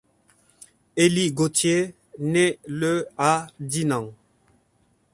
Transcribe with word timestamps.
Élie 0.95 1.31
Gautier 1.31 1.93
naît 2.17 2.57
le 2.65 3.07
à 3.19 3.45
Dinan. 3.59 4.11